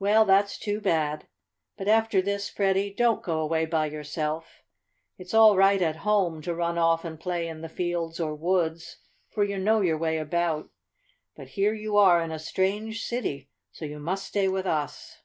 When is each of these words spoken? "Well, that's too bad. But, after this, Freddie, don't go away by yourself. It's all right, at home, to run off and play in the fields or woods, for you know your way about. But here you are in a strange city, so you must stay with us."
"Well, 0.00 0.24
that's 0.24 0.58
too 0.58 0.80
bad. 0.80 1.28
But, 1.76 1.86
after 1.86 2.20
this, 2.20 2.48
Freddie, 2.48 2.92
don't 2.92 3.22
go 3.22 3.38
away 3.38 3.64
by 3.64 3.86
yourself. 3.86 4.64
It's 5.18 5.32
all 5.32 5.56
right, 5.56 5.80
at 5.80 5.94
home, 6.02 6.42
to 6.42 6.52
run 6.52 6.76
off 6.76 7.04
and 7.04 7.20
play 7.20 7.46
in 7.46 7.60
the 7.60 7.68
fields 7.68 8.18
or 8.18 8.34
woods, 8.34 8.96
for 9.30 9.44
you 9.44 9.56
know 9.56 9.80
your 9.80 9.96
way 9.96 10.18
about. 10.18 10.70
But 11.36 11.50
here 11.50 11.74
you 11.74 11.96
are 11.96 12.20
in 12.20 12.32
a 12.32 12.40
strange 12.40 13.04
city, 13.04 13.50
so 13.70 13.84
you 13.84 14.00
must 14.00 14.26
stay 14.26 14.48
with 14.48 14.66
us." 14.66 15.18